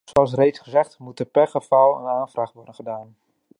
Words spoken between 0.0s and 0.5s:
Zoals